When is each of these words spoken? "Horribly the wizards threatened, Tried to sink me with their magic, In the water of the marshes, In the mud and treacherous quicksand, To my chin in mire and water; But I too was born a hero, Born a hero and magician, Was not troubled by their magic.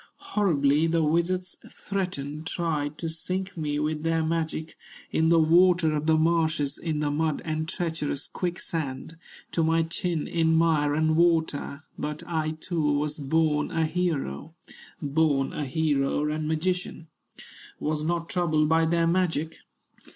"Horribly 0.31 0.87
the 0.87 1.03
wizards 1.03 1.59
threatened, 1.69 2.47
Tried 2.47 2.97
to 2.97 3.07
sink 3.07 3.55
me 3.55 3.77
with 3.77 4.01
their 4.01 4.25
magic, 4.25 4.75
In 5.11 5.29
the 5.29 5.39
water 5.39 5.95
of 5.95 6.07
the 6.07 6.17
marshes, 6.17 6.79
In 6.79 7.01
the 7.01 7.11
mud 7.11 7.39
and 7.45 7.69
treacherous 7.69 8.25
quicksand, 8.25 9.15
To 9.51 9.63
my 9.63 9.83
chin 9.83 10.25
in 10.27 10.55
mire 10.55 10.95
and 10.95 11.15
water; 11.15 11.83
But 11.99 12.23
I 12.25 12.55
too 12.59 12.81
was 12.93 13.19
born 13.19 13.69
a 13.69 13.85
hero, 13.85 14.55
Born 15.03 15.53
a 15.53 15.65
hero 15.65 16.27
and 16.31 16.47
magician, 16.47 17.07
Was 17.79 18.01
not 18.03 18.27
troubled 18.27 18.67
by 18.67 18.85
their 18.85 19.05
magic. 19.05 19.57